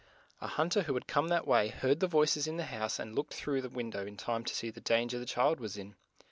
[0.41, 3.13] A hunt er who had come that way, heard the voices in the house, and
[3.13, 5.59] looked in through the win dow in time to see the dan ger the child
[5.59, 5.93] was in.